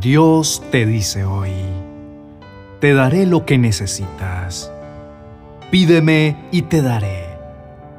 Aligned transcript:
Dios 0.00 0.62
te 0.70 0.86
dice 0.86 1.24
hoy, 1.24 1.50
te 2.78 2.94
daré 2.94 3.26
lo 3.26 3.44
que 3.44 3.58
necesitas. 3.58 4.70
Pídeme 5.72 6.36
y 6.52 6.62
te 6.62 6.82
daré. 6.82 7.26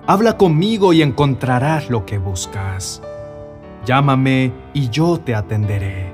Habla 0.07 0.38
conmigo 0.38 0.93
y 0.93 1.01
encontrarás 1.01 1.89
lo 1.89 2.05
que 2.05 2.17
buscas. 2.17 3.01
Llámame 3.85 4.54
y 4.73 4.88
yo 4.88 5.20
te 5.20 5.35
atenderé. 5.35 6.13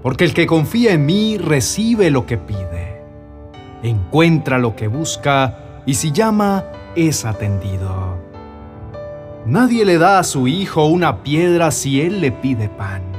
Porque 0.00 0.22
el 0.22 0.32
que 0.32 0.46
confía 0.46 0.92
en 0.92 1.06
mí 1.06 1.38
recibe 1.38 2.10
lo 2.12 2.24
que 2.24 2.38
pide. 2.38 3.02
Encuentra 3.82 4.58
lo 4.58 4.76
que 4.76 4.86
busca 4.86 5.82
y 5.86 5.94
si 5.94 6.12
llama 6.12 6.66
es 6.94 7.24
atendido. 7.24 8.16
Nadie 9.44 9.84
le 9.84 9.98
da 9.98 10.20
a 10.20 10.24
su 10.24 10.46
hijo 10.46 10.86
una 10.86 11.24
piedra 11.24 11.72
si 11.72 12.00
él 12.00 12.20
le 12.20 12.30
pide 12.30 12.68
pan, 12.68 13.09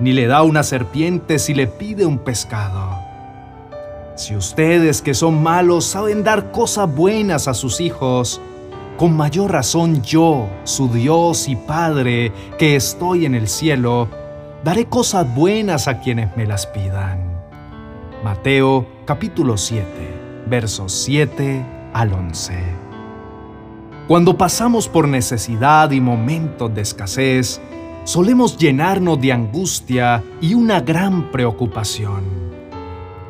ni 0.00 0.12
le 0.12 0.26
da 0.26 0.42
una 0.42 0.62
serpiente 0.62 1.38
si 1.38 1.54
le 1.54 1.66
pide 1.66 2.06
un 2.06 2.18
pescado. 2.18 2.98
Si 4.16 4.34
ustedes 4.34 5.02
que 5.02 5.14
son 5.14 5.42
malos 5.42 5.84
saben 5.84 6.24
dar 6.24 6.50
cosas 6.50 6.92
buenas 6.92 7.48
a 7.48 7.54
sus 7.54 7.80
hijos, 7.80 8.40
con 8.96 9.16
mayor 9.16 9.52
razón 9.52 10.02
yo, 10.02 10.48
su 10.64 10.88
Dios 10.88 11.48
y 11.48 11.54
Padre, 11.54 12.32
que 12.58 12.74
estoy 12.74 13.26
en 13.26 13.36
el 13.36 13.46
cielo, 13.46 14.08
daré 14.64 14.86
cosas 14.86 15.32
buenas 15.34 15.86
a 15.86 16.00
quienes 16.00 16.36
me 16.36 16.46
las 16.46 16.66
pidan. 16.66 17.28
Mateo 18.24 18.86
capítulo 19.04 19.56
7, 19.56 19.84
versos 20.48 20.92
7 20.92 21.64
al 21.92 22.12
11. 22.12 22.54
Cuando 24.08 24.36
pasamos 24.36 24.88
por 24.88 25.06
necesidad 25.06 25.92
y 25.92 26.00
momentos 26.00 26.74
de 26.74 26.80
escasez, 26.80 27.60
solemos 28.08 28.56
llenarnos 28.56 29.20
de 29.20 29.34
angustia 29.34 30.24
y 30.40 30.54
una 30.54 30.80
gran 30.80 31.30
preocupación, 31.30 32.24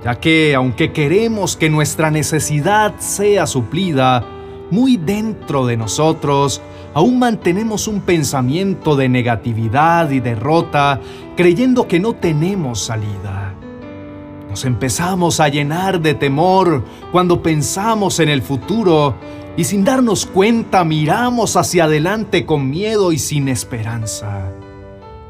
ya 0.04 0.20
que 0.20 0.54
aunque 0.54 0.92
queremos 0.92 1.56
que 1.56 1.68
nuestra 1.68 2.12
necesidad 2.12 2.94
sea 3.00 3.48
suplida, 3.48 4.24
muy 4.70 4.96
dentro 4.96 5.66
de 5.66 5.76
nosotros 5.76 6.62
aún 6.94 7.18
mantenemos 7.18 7.88
un 7.88 8.02
pensamiento 8.02 8.94
de 8.94 9.08
negatividad 9.08 10.10
y 10.10 10.20
derrota, 10.20 11.00
creyendo 11.36 11.88
que 11.88 11.98
no 11.98 12.12
tenemos 12.12 12.78
salida. 12.78 13.54
Nos 14.48 14.64
empezamos 14.64 15.40
a 15.40 15.48
llenar 15.48 16.00
de 16.00 16.14
temor 16.14 16.84
cuando 17.10 17.42
pensamos 17.42 18.20
en 18.20 18.28
el 18.28 18.42
futuro 18.42 19.16
y 19.56 19.64
sin 19.64 19.82
darnos 19.82 20.24
cuenta 20.24 20.84
miramos 20.84 21.56
hacia 21.56 21.84
adelante 21.84 22.46
con 22.46 22.70
miedo 22.70 23.10
y 23.10 23.18
sin 23.18 23.48
esperanza. 23.48 24.52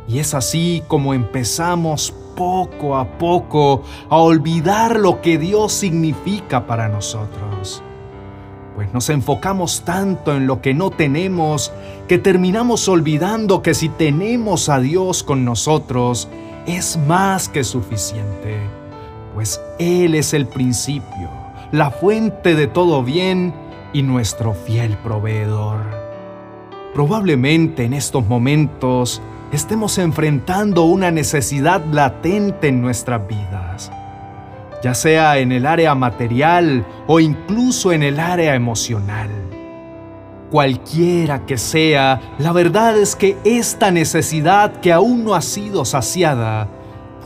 Y 0.09 0.19
es 0.19 0.35
así 0.35 0.83
como 0.89 1.15
empezamos 1.15 2.13
poco 2.35 2.97
a 2.97 3.19
poco 3.19 3.83
a 4.09 4.17
olvidar 4.17 4.99
lo 4.99 5.21
que 5.21 5.39
Dios 5.39 5.73
significa 5.73 6.67
para 6.67 6.89
nosotros 6.89 7.83
pues 8.79 8.95
nos 8.95 9.11
enfocamos 9.11 9.83
tanto 9.85 10.37
en 10.37 10.47
lo 10.47 10.63
que 10.63 10.73
no 10.73 10.91
tenemos 10.91 11.73
que 12.07 12.17
terminamos 12.17 12.89
olvidando 12.89 13.61
que 13.61 13.75
si 13.75 13.89
tenemos 13.89 14.69
a 14.69 14.79
Dios 14.79 15.25
con 15.25 15.45
nosotros, 15.45 16.29
es 16.65 16.97
más 16.97 17.49
que 17.49 17.65
suficiente, 17.65 18.57
pues 19.35 19.61
Él 19.81 20.15
es 20.15 20.33
el 20.33 20.47
principio, 20.47 21.29
la 21.73 21.91
fuente 21.91 22.55
de 22.55 22.69
todo 22.69 23.03
bien 23.03 23.53
y 23.93 24.03
nuestro 24.03 24.55
fiel 24.55 24.97
proveedor. 24.99 25.81
Probablemente 26.95 27.85
en 27.85 27.95
estos 27.95 28.29
momentos 28.29 29.21
estemos 29.53 29.99
enfrentando 29.99 30.85
una 30.85 31.11
necesidad 31.11 31.85
latente 31.87 32.69
en 32.69 32.81
nuestras 32.81 33.27
vidas 33.27 33.91
ya 34.83 34.95
sea 34.95 35.39
en 35.39 35.53
el 35.53 35.67
área 35.67 35.95
material 35.95 36.87
o 37.07 37.21
incluso 37.21 37.93
en 37.93 38.03
el 38.03 38.21
área 38.21 38.55
emocional. 38.55 39.31
Cualquiera 40.51 41.45
que 41.45 41.59
sea, 41.59 42.21
la 42.39 42.53
verdad 42.53 42.97
es 42.97 43.17
que 43.17 43.37
esta 43.45 43.91
necesidad 43.91 44.81
que 44.81 44.93
aún 44.93 45.25
no 45.25 45.35
ha 45.35 45.43
sido 45.43 45.85
saciada 45.85 46.69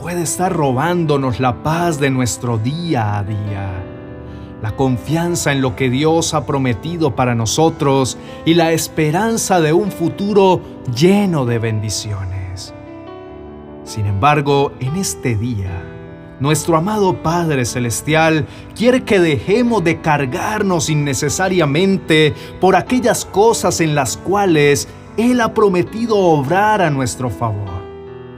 puede 0.01 0.23
estar 0.23 0.51
robándonos 0.51 1.39
la 1.39 1.63
paz 1.63 1.99
de 1.99 2.09
nuestro 2.09 2.57
día 2.57 3.17
a 3.17 3.23
día, 3.23 3.69
la 4.63 4.77
confianza 4.77 5.51
en 5.51 5.61
lo 5.61 5.75
que 5.75 5.89
Dios 5.89 6.33
ha 6.33 6.45
prometido 6.45 7.17
para 7.17 7.35
nosotros 7.35 8.17
y 8.45 8.53
la 8.53 8.71
esperanza 8.71 9.59
de 9.59 9.73
un 9.73 9.91
futuro 9.91 10.61
lleno 10.95 11.45
de 11.45 11.59
bendiciones. 11.59 12.73
Sin 13.83 14.05
embargo, 14.05 14.71
en 14.79 14.95
este 14.95 15.35
día, 15.35 15.83
nuestro 16.39 16.77
amado 16.77 17.21
Padre 17.21 17.65
Celestial 17.65 18.47
quiere 18.73 19.03
que 19.03 19.19
dejemos 19.19 19.83
de 19.83 19.99
cargarnos 19.99 20.89
innecesariamente 20.89 22.33
por 22.61 22.77
aquellas 22.77 23.25
cosas 23.25 23.81
en 23.81 23.95
las 23.95 24.15
cuales 24.15 24.87
Él 25.17 25.41
ha 25.41 25.53
prometido 25.53 26.15
obrar 26.17 26.81
a 26.81 26.89
nuestro 26.89 27.29
favor. 27.29 27.83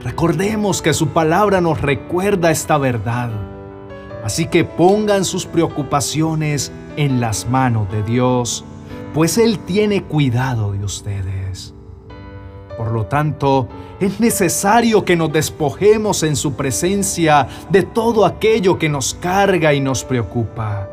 Recordemos 0.02 0.82
que 0.82 0.92
su 0.92 1.06
palabra 1.10 1.60
nos 1.60 1.80
recuerda 1.80 2.50
esta 2.50 2.78
verdad. 2.78 3.30
Así 4.26 4.46
que 4.46 4.64
pongan 4.64 5.24
sus 5.24 5.46
preocupaciones 5.46 6.72
en 6.96 7.20
las 7.20 7.48
manos 7.48 7.88
de 7.92 8.02
Dios, 8.02 8.64
pues 9.14 9.38
Él 9.38 9.60
tiene 9.60 10.02
cuidado 10.02 10.72
de 10.72 10.84
ustedes. 10.84 11.74
Por 12.76 12.90
lo 12.90 13.06
tanto, 13.06 13.68
es 14.00 14.18
necesario 14.18 15.04
que 15.04 15.14
nos 15.14 15.32
despojemos 15.32 16.24
en 16.24 16.34
su 16.34 16.54
presencia 16.54 17.46
de 17.70 17.84
todo 17.84 18.26
aquello 18.26 18.80
que 18.80 18.88
nos 18.88 19.14
carga 19.14 19.72
y 19.74 19.78
nos 19.78 20.02
preocupa. 20.02 20.90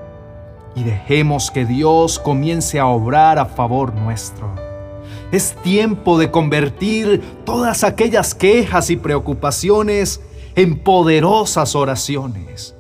Y 0.76 0.84
dejemos 0.84 1.50
que 1.50 1.66
Dios 1.66 2.20
comience 2.20 2.80
a 2.80 2.86
obrar 2.86 3.40
a 3.40 3.46
favor 3.46 3.96
nuestro. 3.96 4.54
Es 5.32 5.56
tiempo 5.64 6.20
de 6.20 6.30
convertir 6.30 7.20
todas 7.46 7.84
aquellas 7.84 8.36
quejas 8.36 8.92
y 8.92 8.96
preocupaciones 8.96 10.22
en 10.54 10.78
poderosas 10.78 11.76
oraciones. 11.76 12.76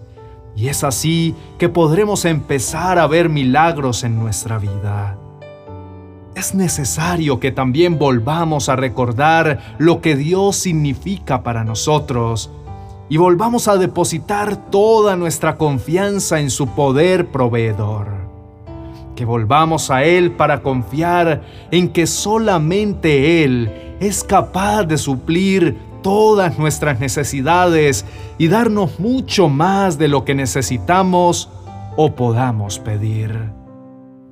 Y 0.56 0.68
es 0.68 0.84
así 0.84 1.36
que 1.58 1.70
podremos 1.70 2.26
empezar 2.26 3.00
a 3.00 3.08
ver 3.08 3.30
milagros 3.30 4.04
en 4.04 4.20
nuestra 4.20 4.60
vida 4.60 5.18
es 6.36 6.56
necesario 6.56 7.40
que 7.40 7.52
también 7.52 8.00
volvamos 8.00 8.70
a 8.70 8.76
recordar 8.76 9.76
lo 9.78 10.02
que 10.02 10.16
Dios 10.16 10.56
significa 10.56 11.44
para 11.44 11.64
nosotros 11.64 12.52
y 13.10 13.18
volvamos 13.18 13.68
a 13.68 13.78
depositar 13.78 14.70
toda 14.72 15.16
nuestra 15.16 15.58
confianza 15.58 16.40
en 16.40 16.50
su 16.50 16.68
poder 16.68 17.28
proveedor. 17.28 18.08
Que 19.16 19.26
volvamos 19.26 19.92
a 19.92 20.04
Él 20.04 20.32
para 20.32 20.64
confiar 20.64 21.44
en 21.70 21.90
que 21.90 22.08
solamente 22.08 23.44
Él 23.44 23.98
es 24.00 24.24
capaz 24.24 24.84
de 24.84 24.98
suplir 24.98 25.78
todas 26.04 26.60
nuestras 26.60 27.00
necesidades 27.00 28.06
y 28.38 28.50
darnos 28.50 29.00
mucho 29.00 29.50
más 29.50 29.98
de 29.98 30.08
lo 30.08 30.24
que 30.24 30.36
necesitamos 30.36 31.50
o 31.98 32.14
podamos 32.14 32.78
pedir. 32.78 33.52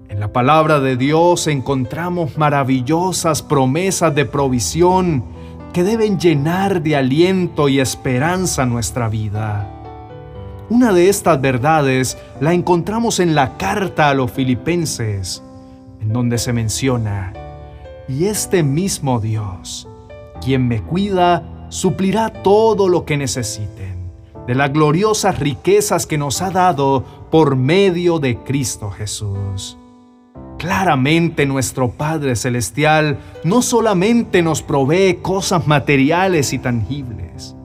En 0.10 0.20
la 0.20 0.32
palabra 0.32 0.80
de 0.80 0.98
Dios 0.98 1.48
encontramos 1.48 2.38
maravillosas 2.38 3.42
promesas 3.42 4.14
de 4.14 4.26
provisión 4.26 5.24
que 5.74 5.84
deben 5.84 6.20
llenar 6.20 6.84
de 6.84 6.98
aliento 6.98 7.70
y 7.70 7.80
esperanza 7.80 8.66
nuestra 8.66 9.08
vida. 9.08 9.68
Una 10.70 10.94
de 10.94 11.10
estas 11.10 11.40
verdades 11.40 12.18
la 12.40 12.54
encontramos 12.54 13.20
en 13.20 13.36
la 13.36 13.58
carta 13.58 14.10
a 14.10 14.14
los 14.14 14.32
filipenses, 14.32 15.44
en 16.02 16.12
donde 16.14 16.38
se 16.38 16.54
menciona, 16.54 17.34
y 18.08 18.26
este 18.26 18.64
mismo 18.64 19.20
Dios, 19.20 19.88
quien 20.42 20.68
me 20.68 20.82
cuida, 20.82 21.44
suplirá 21.72 22.30
todo 22.30 22.90
lo 22.90 23.06
que 23.06 23.16
necesiten, 23.16 24.12
de 24.46 24.56
las 24.56 24.74
gloriosas 24.74 25.40
riquezas 25.40 26.06
que 26.06 26.18
nos 26.18 26.42
ha 26.42 26.52
dado 26.52 27.06
por 27.32 27.56
medio 27.56 28.20
de 28.20 28.38
Cristo 28.40 28.92
Jesús. 28.92 29.78
Claramente 30.58 31.46
nuestro 31.46 31.92
Padre 31.92 32.36
Celestial 32.36 33.20
no 33.46 33.62
solamente 33.62 34.42
nos 34.42 34.62
provee 34.62 35.20
cosas 35.22 35.66
materiales 35.66 36.52
y 36.52 36.60
tangibles, 36.60 37.56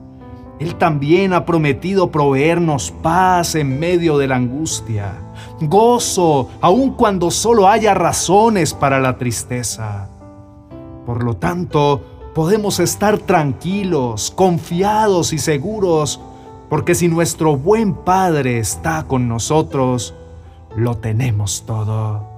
Él 0.59 0.75
también 0.75 1.33
ha 1.33 1.45
prometido 1.45 2.09
proveernos 2.09 2.91
paz 3.03 3.55
en 3.55 3.77
medio 3.77 4.17
de 4.17 4.27
la 4.27 4.37
angustia, 4.37 5.15
gozo 5.59 6.49
aun 6.61 6.91
cuando 6.91 7.29
solo 7.29 7.67
haya 7.67 7.93
razones 7.93 8.73
para 8.73 9.01
la 9.01 9.17
tristeza. 9.17 10.09
Por 11.05 11.23
lo 11.23 11.35
tanto, 11.35 12.16
podemos 12.37 12.79
estar 12.79 13.17
tranquilos, 13.17 14.29
confiados 14.29 15.33
y 15.33 15.39
seguros, 15.39 16.21
porque 16.69 16.93
si 16.93 17.07
nuestro 17.07 17.57
buen 17.57 17.95
Padre 17.95 18.59
está 18.59 19.05
con 19.07 19.27
nosotros, 19.27 20.13
lo 20.75 20.97
tenemos 20.97 21.63
todo 21.65 22.37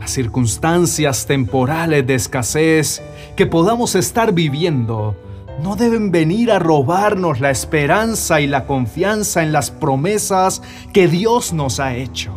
las 0.00 0.10
circunstancias 0.10 1.26
temporales 1.26 2.04
de 2.08 2.16
escasez 2.16 3.02
que 3.36 3.46
podamos 3.46 3.94
estar 3.94 4.32
viviendo 4.32 5.14
no 5.62 5.76
deben 5.76 6.10
venir 6.10 6.50
a 6.50 6.58
robarnos 6.58 7.38
la 7.38 7.50
esperanza 7.52 8.40
y 8.40 8.48
la 8.48 8.66
confianza 8.66 9.44
en 9.44 9.52
las 9.52 9.70
promesas 9.70 10.60
que 10.92 11.06
Dios 11.06 11.52
nos 11.52 11.78
ha 11.78 11.94
hecho, 11.94 12.32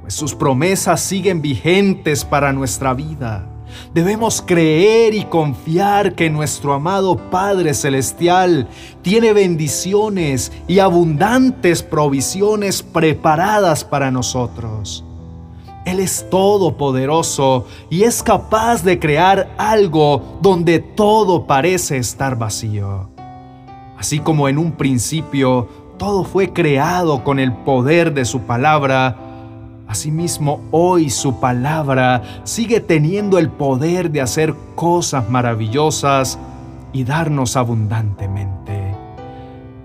pues 0.00 0.14
sus 0.14 0.34
promesas 0.34 1.02
siguen 1.02 1.42
vigentes 1.42 2.24
para 2.24 2.54
nuestra 2.54 2.94
vida. 2.94 3.50
Debemos 3.92 4.42
creer 4.42 5.14
y 5.14 5.24
confiar 5.24 6.14
que 6.14 6.30
nuestro 6.30 6.72
amado 6.72 7.16
Padre 7.30 7.74
Celestial 7.74 8.68
tiene 9.02 9.32
bendiciones 9.32 10.52
y 10.66 10.78
abundantes 10.78 11.82
provisiones 11.82 12.82
preparadas 12.82 13.84
para 13.84 14.10
nosotros. 14.10 15.04
Él 15.84 16.00
es 16.00 16.28
todopoderoso 16.30 17.66
y 17.90 18.04
es 18.04 18.22
capaz 18.22 18.82
de 18.82 18.98
crear 18.98 19.54
algo 19.58 20.38
donde 20.40 20.78
todo 20.78 21.46
parece 21.46 21.98
estar 21.98 22.38
vacío. 22.38 23.10
Así 23.98 24.18
como 24.18 24.48
en 24.48 24.58
un 24.58 24.72
principio 24.72 25.68
todo 25.98 26.24
fue 26.24 26.52
creado 26.52 27.22
con 27.22 27.38
el 27.38 27.52
poder 27.52 28.14
de 28.14 28.24
su 28.24 28.40
palabra, 28.40 29.16
asimismo 29.94 30.60
hoy 30.72 31.08
su 31.08 31.38
palabra 31.38 32.40
sigue 32.42 32.80
teniendo 32.80 33.38
el 33.38 33.48
poder 33.48 34.10
de 34.10 34.20
hacer 34.20 34.52
cosas 34.74 35.30
maravillosas 35.30 36.36
y 36.92 37.04
darnos 37.04 37.56
abundantemente. 37.56 38.96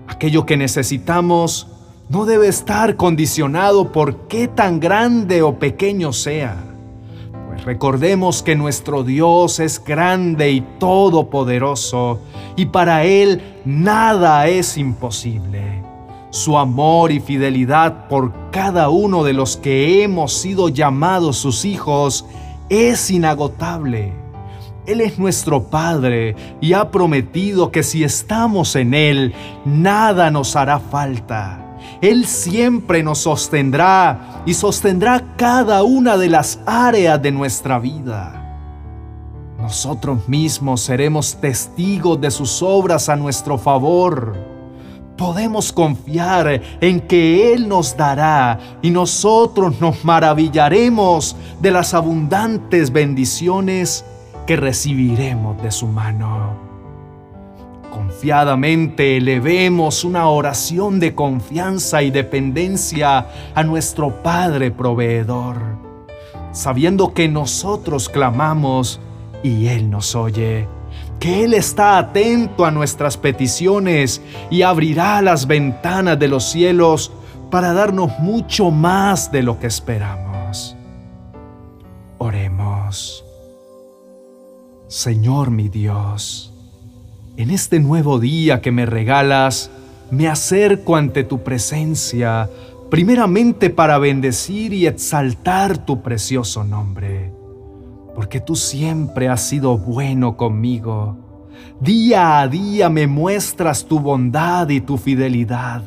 Aquello 0.08 0.44
que 0.46 0.56
necesitamos 0.56 1.68
no 2.08 2.24
debe 2.24 2.48
estar 2.48 2.96
condicionado 2.96 3.92
por 3.92 4.26
qué 4.26 4.48
tan 4.48 4.80
grande 4.80 5.42
o 5.42 5.60
pequeño 5.60 6.12
sea. 6.12 6.56
Pues 7.46 7.64
recordemos 7.64 8.42
que 8.42 8.56
nuestro 8.56 9.04
Dios 9.04 9.60
es 9.60 9.80
grande 9.84 10.50
y 10.50 10.60
todopoderoso 10.80 12.18
y 12.56 12.66
para 12.66 13.04
Él 13.04 13.40
nada 13.64 14.48
es 14.48 14.76
imposible. 14.76 15.89
Su 16.30 16.56
amor 16.56 17.10
y 17.10 17.18
fidelidad 17.18 18.06
por 18.08 18.32
cada 18.52 18.88
uno 18.88 19.24
de 19.24 19.32
los 19.32 19.56
que 19.56 20.04
hemos 20.04 20.32
sido 20.32 20.68
llamados 20.68 21.36
sus 21.36 21.64
hijos 21.64 22.24
es 22.68 23.10
inagotable. 23.10 24.12
Él 24.86 25.00
es 25.00 25.18
nuestro 25.18 25.64
Padre 25.64 26.36
y 26.60 26.72
ha 26.72 26.90
prometido 26.90 27.72
que 27.72 27.82
si 27.82 28.04
estamos 28.04 28.76
en 28.76 28.94
Él, 28.94 29.34
nada 29.64 30.30
nos 30.30 30.54
hará 30.54 30.78
falta. 30.78 31.76
Él 32.00 32.26
siempre 32.26 33.02
nos 33.02 33.18
sostendrá 33.18 34.42
y 34.46 34.54
sostendrá 34.54 35.34
cada 35.36 35.82
una 35.82 36.16
de 36.16 36.28
las 36.28 36.60
áreas 36.64 37.20
de 37.20 37.32
nuestra 37.32 37.78
vida. 37.80 38.36
Nosotros 39.58 40.28
mismos 40.28 40.80
seremos 40.80 41.36
testigos 41.40 42.20
de 42.20 42.30
sus 42.30 42.62
obras 42.62 43.08
a 43.08 43.16
nuestro 43.16 43.58
favor. 43.58 44.59
Podemos 45.20 45.70
confiar 45.70 46.62
en 46.80 46.98
que 46.98 47.52
Él 47.52 47.68
nos 47.68 47.94
dará 47.94 48.58
y 48.80 48.88
nosotros 48.88 49.78
nos 49.78 50.02
maravillaremos 50.02 51.36
de 51.60 51.70
las 51.70 51.92
abundantes 51.92 52.90
bendiciones 52.90 54.02
que 54.46 54.56
recibiremos 54.56 55.62
de 55.62 55.72
su 55.72 55.88
mano. 55.88 56.54
Confiadamente 57.90 59.18
elevemos 59.18 60.04
una 60.04 60.26
oración 60.26 60.98
de 60.98 61.14
confianza 61.14 62.02
y 62.02 62.10
dependencia 62.10 63.26
a 63.54 63.62
nuestro 63.62 64.22
Padre 64.22 64.70
proveedor, 64.70 65.58
sabiendo 66.52 67.12
que 67.12 67.28
nosotros 67.28 68.08
clamamos 68.08 69.00
y 69.42 69.66
Él 69.66 69.90
nos 69.90 70.14
oye, 70.14 70.66
que 71.20 71.44
Él 71.44 71.52
está 71.52 71.98
atento 71.98 72.64
a 72.64 72.70
nuestras 72.70 73.18
peticiones 73.18 74.22
y 74.50 74.62
abrirá 74.62 75.20
las 75.20 75.46
ventanas 75.46 76.18
de 76.18 76.28
los 76.28 76.50
cielos 76.50 77.12
para 77.50 77.74
darnos 77.74 78.18
mucho 78.18 78.70
más 78.70 79.30
de 79.30 79.42
lo 79.42 79.58
que 79.58 79.66
esperamos. 79.66 80.74
Oremos. 82.18 83.24
Señor 84.88 85.50
mi 85.50 85.68
Dios, 85.68 86.52
en 87.36 87.50
este 87.50 87.78
nuevo 87.80 88.18
día 88.18 88.60
que 88.60 88.72
me 88.72 88.86
regalas, 88.86 89.70
me 90.10 90.26
acerco 90.26 90.96
ante 90.96 91.22
tu 91.22 91.44
presencia, 91.44 92.50
primeramente 92.90 93.70
para 93.70 93.98
bendecir 93.98 94.72
y 94.72 94.86
exaltar 94.86 95.84
tu 95.84 96.02
precioso 96.02 96.64
nombre, 96.64 97.32
porque 98.20 98.38
tú 98.38 98.54
siempre 98.54 99.30
has 99.30 99.40
sido 99.40 99.78
bueno 99.78 100.36
conmigo. 100.36 101.16
Día 101.80 102.40
a 102.40 102.48
día 102.48 102.90
me 102.90 103.06
muestras 103.06 103.86
tu 103.86 103.98
bondad 103.98 104.68
y 104.68 104.82
tu 104.82 104.98
fidelidad. 104.98 105.82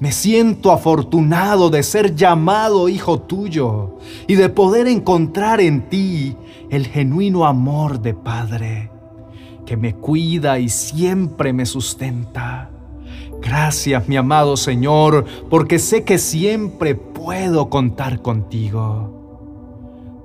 Me 0.00 0.10
siento 0.10 0.72
afortunado 0.72 1.68
de 1.68 1.82
ser 1.82 2.14
llamado 2.14 2.88
hijo 2.88 3.20
tuyo 3.20 3.98
y 4.26 4.36
de 4.36 4.48
poder 4.48 4.88
encontrar 4.88 5.60
en 5.60 5.90
ti 5.90 6.34
el 6.70 6.86
genuino 6.86 7.44
amor 7.44 8.00
de 8.00 8.14
Padre 8.14 8.90
que 9.66 9.76
me 9.76 9.94
cuida 9.94 10.58
y 10.58 10.70
siempre 10.70 11.52
me 11.52 11.66
sustenta. 11.66 12.70
Gracias, 13.42 14.08
mi 14.08 14.16
amado 14.16 14.56
Señor, 14.56 15.26
porque 15.50 15.78
sé 15.78 16.04
que 16.04 16.16
siempre 16.16 16.94
puedo 16.94 17.68
contar 17.68 18.22
contigo. 18.22 19.23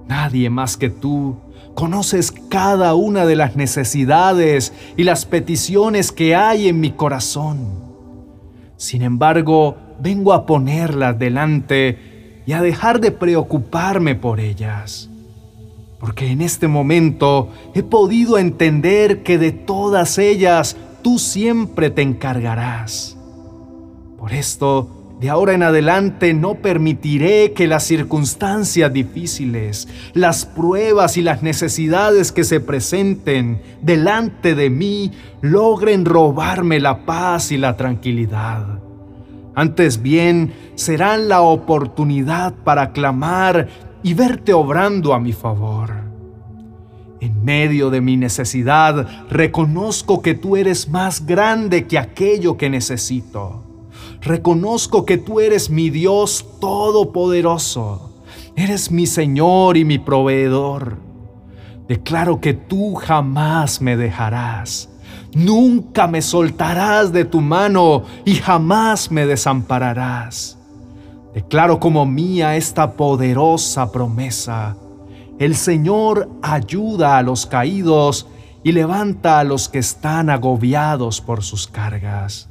Nadie 0.09 0.49
más 0.49 0.75
que 0.75 0.89
tú 0.89 1.37
conoces 1.73 2.33
cada 2.49 2.93
una 2.95 3.25
de 3.25 3.37
las 3.37 3.55
necesidades 3.55 4.73
y 4.97 5.03
las 5.03 5.25
peticiones 5.25 6.11
que 6.11 6.35
hay 6.35 6.67
en 6.67 6.81
mi 6.81 6.91
corazón. 6.91 7.59
Sin 8.75 9.03
embargo, 9.03 9.77
vengo 10.01 10.33
a 10.33 10.45
ponerlas 10.45 11.17
delante 11.17 12.41
y 12.45 12.51
a 12.51 12.61
dejar 12.61 12.99
de 12.99 13.11
preocuparme 13.11 14.15
por 14.15 14.41
ellas 14.41 15.09
porque 15.99 16.31
en 16.31 16.41
este 16.41 16.67
momento 16.67 17.49
he 17.73 17.83
podido 17.83 18.37
entender 18.37 19.21
que 19.21 19.37
de 19.37 19.51
todas 19.51 20.17
ellas 20.17 20.77
tú 21.01 21.19
siempre 21.19 21.89
te 21.89 22.01
encargarás. 22.01 23.17
Por 24.17 24.33
esto, 24.33 24.98
de 25.19 25.29
ahora 25.29 25.53
en 25.53 25.63
adelante 25.63 26.33
no 26.33 26.55
permitiré 26.55 27.51
que 27.51 27.67
las 27.67 27.83
circunstancias 27.83 28.93
difíciles, 28.93 29.89
las 30.13 30.45
pruebas 30.45 31.17
y 31.17 31.21
las 31.21 31.43
necesidades 31.43 32.31
que 32.31 32.45
se 32.45 32.61
presenten 32.61 33.61
delante 33.81 34.55
de 34.55 34.69
mí 34.69 35.11
logren 35.41 36.05
robarme 36.05 36.79
la 36.79 37.05
paz 37.05 37.51
y 37.51 37.57
la 37.57 37.75
tranquilidad. 37.75 38.79
Antes 39.55 40.01
bien, 40.01 40.53
serán 40.75 41.27
la 41.27 41.41
oportunidad 41.41 42.53
para 42.53 42.93
clamar 42.93 43.67
y 44.01 44.13
verte 44.13 44.53
obrando 44.53 45.13
a 45.13 45.19
mi 45.19 45.33
favor. 45.33 45.91
En 47.19 47.43
medio 47.43 47.89
de 47.89 47.99
mi 47.99 48.15
necesidad, 48.15 49.05
reconozco 49.29 50.21
que 50.21 50.33
tú 50.33 50.55
eres 50.55 50.87
más 50.87 51.25
grande 51.25 51.87
que 51.87 51.99
aquello 51.99 52.55
que 52.55 52.69
necesito. 52.69 53.68
Reconozco 54.21 55.05
que 55.05 55.17
tú 55.17 55.39
eres 55.39 55.69
mi 55.69 55.89
Dios 55.89 56.45
todopoderoso. 56.59 58.09
Eres 58.55 58.91
mi 58.91 59.05
Señor 59.05 59.77
y 59.77 59.85
mi 59.85 59.97
proveedor. 59.97 60.97
Declaro 61.87 62.41
que 62.41 62.53
tú 62.53 62.95
jamás 62.95 63.81
me 63.81 63.95
dejarás. 63.95 64.89
Nunca 65.33 66.07
me 66.07 66.21
soltarás 66.21 67.13
de 67.13 67.23
tu 67.23 67.39
mano 67.39 68.03
y 68.25 68.35
jamás 68.35 69.09
me 69.09 69.25
desampararás. 69.25 70.57
Declaro 71.33 71.79
como 71.79 72.05
mía 72.05 72.57
esta 72.57 72.93
poderosa 72.93 73.91
promesa. 73.91 74.75
El 75.37 75.55
Señor 75.55 76.29
ayuda 76.41 77.17
a 77.17 77.21
los 77.21 77.45
caídos 77.45 78.27
y 78.63 78.73
levanta 78.73 79.39
a 79.39 79.43
los 79.43 79.69
que 79.69 79.79
están 79.79 80.29
agobiados 80.29 81.21
por 81.21 81.43
sus 81.43 81.67
cargas. 81.67 82.49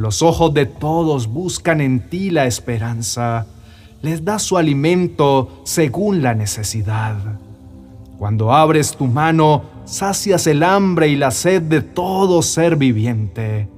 Los 0.00 0.22
ojos 0.22 0.54
de 0.54 0.64
todos 0.64 1.26
buscan 1.26 1.82
en 1.82 2.08
ti 2.08 2.30
la 2.30 2.46
esperanza. 2.46 3.46
Les 4.00 4.24
da 4.24 4.38
su 4.38 4.56
alimento 4.56 5.60
según 5.64 6.22
la 6.22 6.32
necesidad. 6.32 7.16
Cuando 8.18 8.50
abres 8.50 8.96
tu 8.96 9.06
mano, 9.06 9.62
sacias 9.84 10.46
el 10.46 10.62
hambre 10.62 11.08
y 11.08 11.16
la 11.16 11.30
sed 11.30 11.60
de 11.60 11.82
todo 11.82 12.40
ser 12.40 12.76
viviente. 12.76 13.68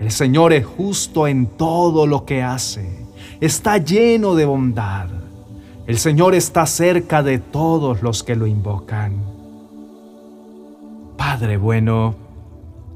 El 0.00 0.10
Señor 0.10 0.52
es 0.52 0.66
justo 0.66 1.28
en 1.28 1.46
todo 1.46 2.08
lo 2.08 2.24
que 2.24 2.42
hace 2.42 3.02
está 3.40 3.78
lleno 3.78 4.34
de 4.34 4.44
bondad. 4.44 5.06
El 5.86 5.98
Señor 5.98 6.34
está 6.34 6.66
cerca 6.66 7.22
de 7.22 7.38
todos 7.38 8.02
los 8.02 8.24
que 8.24 8.36
lo 8.36 8.48
invocan. 8.48 9.16
Padre 11.16 11.56
bueno, 11.56 12.14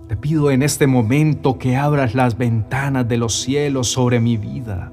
te 0.09 0.17
pido 0.17 0.51
en 0.51 0.63
este 0.63 0.87
momento 0.87 1.59
que 1.59 1.77
abras 1.77 2.15
las 2.15 2.39
ventanas 2.39 3.09
de 3.09 3.17
los 3.17 3.41
cielos 3.41 3.89
sobre 3.89 4.21
mi 4.21 4.37
vida. 4.37 4.93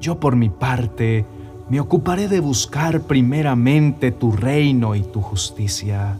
Yo 0.00 0.18
por 0.18 0.36
mi 0.36 0.48
parte 0.48 1.26
me 1.68 1.80
ocuparé 1.80 2.26
de 2.26 2.40
buscar 2.40 3.02
primeramente 3.02 4.10
tu 4.10 4.32
reino 4.32 4.94
y 4.94 5.02
tu 5.02 5.20
justicia, 5.20 6.18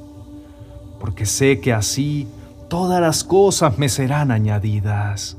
porque 1.01 1.25
sé 1.25 1.61
que 1.61 1.73
así 1.73 2.29
todas 2.69 3.01
las 3.01 3.25
cosas 3.25 3.79
me 3.79 3.89
serán 3.89 4.31
añadidas. 4.31 5.39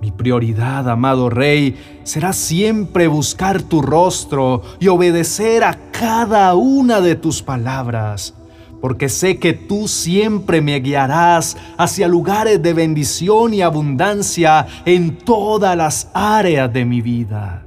Mi 0.00 0.10
prioridad, 0.10 0.88
amado 0.90 1.30
Rey, 1.30 1.76
será 2.02 2.32
siempre 2.32 3.06
buscar 3.06 3.62
tu 3.62 3.80
rostro 3.80 4.62
y 4.80 4.88
obedecer 4.88 5.62
a 5.62 5.78
cada 5.92 6.56
una 6.56 7.00
de 7.00 7.14
tus 7.14 7.40
palabras, 7.40 8.34
porque 8.82 9.08
sé 9.08 9.38
que 9.38 9.52
tú 9.52 9.86
siempre 9.86 10.60
me 10.60 10.80
guiarás 10.80 11.56
hacia 11.78 12.08
lugares 12.08 12.60
de 12.60 12.74
bendición 12.74 13.54
y 13.54 13.62
abundancia 13.62 14.66
en 14.84 15.18
todas 15.18 15.76
las 15.76 16.10
áreas 16.12 16.70
de 16.72 16.84
mi 16.84 17.00
vida. 17.00 17.64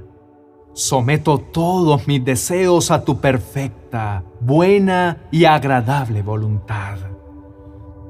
Someto 0.74 1.38
todos 1.38 2.06
mis 2.06 2.22
deseos 2.22 2.90
a 2.90 3.02
tu 3.02 3.18
perfecta, 3.18 4.24
buena 4.40 5.22
y 5.30 5.46
agradable 5.46 6.20
voluntad. 6.20 6.98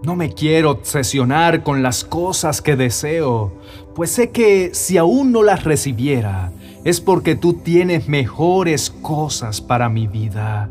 No 0.03 0.17
me 0.17 0.33
quiero 0.33 0.73
obsesionar 0.73 1.63
con 1.63 1.85
las 1.85 2.03
cosas 2.05 2.61
que 2.61 2.75
deseo, 2.75 3.55
pues 3.95 4.11
sé 4.11 4.33
que 4.33 4.75
si 4.75 4.99
aún 4.99 5.31
no 5.31 5.45
las 5.45 5.63
recibiera, 5.63 6.51
es 6.83 7.01
porque 7.01 7.37
tú 7.37 7.53
tienes 7.53 8.09
mejores 8.09 8.91
cosas 8.91 9.61
para 9.61 9.89
mi 9.89 10.09
vida. 10.09 10.71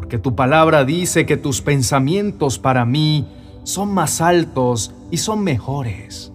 Porque 0.00 0.16
tu 0.16 0.34
palabra 0.34 0.86
dice 0.86 1.26
que 1.26 1.36
tus 1.36 1.60
pensamientos 1.60 2.58
para 2.58 2.86
mí 2.86 3.28
son 3.64 3.92
más 3.92 4.22
altos 4.22 4.94
y 5.10 5.18
son 5.18 5.44
mejores. 5.44 6.32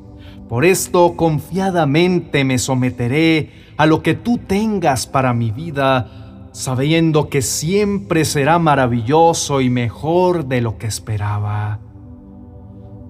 Por 0.48 0.66
esto 0.66 1.16
confiadamente 1.16 2.44
me 2.44 2.60
someteré 2.60 3.50
a 3.76 3.88
lo 3.88 4.04
que 4.04 4.14
tú 4.14 4.38
tengas 4.38 5.08
para 5.08 5.34
mi 5.34 5.50
vida, 5.50 6.48
sabiendo 6.52 7.28
que 7.28 7.42
siempre 7.42 8.24
será 8.24 8.60
maravilloso 8.60 9.62
y 9.62 9.72
mejor 9.72 10.46
de 10.46 10.62
lo 10.62 10.78
que 10.78 10.86
esperaba. 10.86 11.80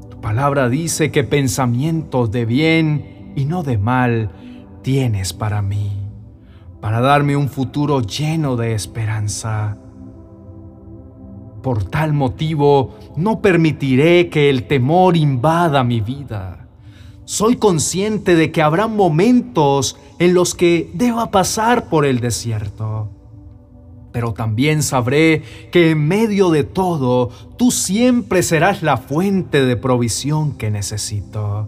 Tu 0.10 0.22
palabra 0.22 0.70
dice 0.70 1.12
que 1.12 1.26
pensamientos 1.26 2.32
de 2.32 2.46
bien 2.46 3.34
y 3.36 3.44
no 3.44 3.62
de 3.62 3.78
mal 3.78 4.32
tienes 4.84 5.34
para 5.34 5.62
mí, 5.62 5.92
para 6.80 7.02
darme 7.02 7.36
un 7.36 7.50
futuro 7.50 8.00
lleno 8.00 8.56
de 8.56 8.74
esperanza. 8.74 9.80
Por 11.66 11.84
tal 11.84 12.14
motivo, 12.14 12.94
no 13.16 13.42
permitiré 13.42 14.30
que 14.30 14.52
el 14.52 14.68
temor 14.68 15.18
invada 15.18 15.84
mi 15.84 16.00
vida 16.00 16.66
soy 17.26 17.56
consciente 17.56 18.36
de 18.36 18.52
que 18.52 18.62
habrá 18.62 18.88
momentos 18.88 19.98
en 20.20 20.36
los 20.36 20.54
que 20.54 20.92
deba 20.94 21.32
pasar 21.32 21.90
por 21.90 22.06
el 22.06 22.20
desierto. 22.20 23.10
Pero 24.12 24.34
también 24.34 24.84
sabré 24.84 25.42
que 25.72 25.92
en 25.92 26.08
medio 26.08 26.52
de 26.52 26.64
todo, 26.64 27.30
tú 27.58 27.72
siempre 27.72 28.44
serás 28.44 28.84
la 28.84 28.98
fuente 28.98 29.66
de 29.66 29.76
provisión 29.76 30.56
que 30.56 30.70
necesito. 30.70 31.68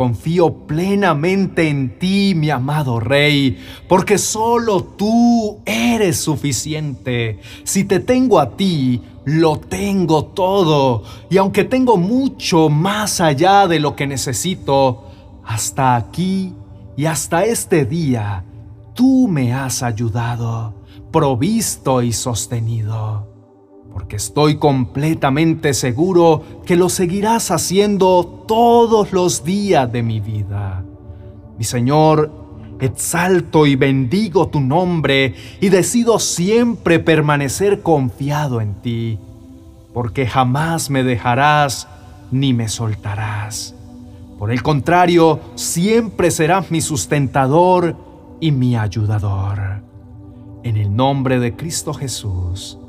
Confío 0.00 0.66
plenamente 0.66 1.68
en 1.68 1.98
ti, 1.98 2.32
mi 2.34 2.48
amado 2.48 3.00
Rey, 3.00 3.58
porque 3.86 4.16
solo 4.16 4.82
tú 4.82 5.58
eres 5.66 6.16
suficiente. 6.16 7.38
Si 7.64 7.84
te 7.84 8.00
tengo 8.00 8.40
a 8.40 8.56
ti, 8.56 9.02
lo 9.26 9.58
tengo 9.58 10.24
todo. 10.24 11.02
Y 11.28 11.36
aunque 11.36 11.64
tengo 11.64 11.98
mucho 11.98 12.70
más 12.70 13.20
allá 13.20 13.68
de 13.68 13.78
lo 13.78 13.94
que 13.94 14.06
necesito, 14.06 15.04
hasta 15.44 15.96
aquí 15.96 16.54
y 16.96 17.04
hasta 17.04 17.44
este 17.44 17.84
día, 17.84 18.46
tú 18.94 19.28
me 19.28 19.52
has 19.52 19.82
ayudado, 19.82 20.76
provisto 21.12 22.00
y 22.00 22.14
sostenido 22.14 23.29
porque 24.00 24.16
estoy 24.16 24.56
completamente 24.56 25.74
seguro 25.74 26.42
que 26.64 26.74
lo 26.74 26.88
seguirás 26.88 27.50
haciendo 27.50 28.44
todos 28.48 29.12
los 29.12 29.44
días 29.44 29.92
de 29.92 30.02
mi 30.02 30.20
vida. 30.20 30.82
Mi 31.58 31.64
Señor, 31.64 32.32
exalto 32.80 33.66
y 33.66 33.76
bendigo 33.76 34.48
tu 34.48 34.60
nombre 34.60 35.34
y 35.60 35.68
decido 35.68 36.18
siempre 36.18 36.98
permanecer 36.98 37.82
confiado 37.82 38.62
en 38.62 38.72
ti, 38.80 39.18
porque 39.92 40.26
jamás 40.26 40.88
me 40.88 41.02
dejarás 41.02 41.86
ni 42.30 42.54
me 42.54 42.70
soltarás. 42.70 43.74
Por 44.38 44.50
el 44.50 44.62
contrario, 44.62 45.40
siempre 45.56 46.30
serás 46.30 46.70
mi 46.70 46.80
sustentador 46.80 47.94
y 48.40 48.50
mi 48.50 48.76
ayudador. 48.76 49.82
En 50.62 50.78
el 50.78 50.96
nombre 50.96 51.38
de 51.38 51.54
Cristo 51.54 51.92
Jesús. 51.92 52.79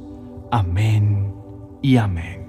Amén 0.52 1.34
y 1.82 1.96
amén. 1.96 2.41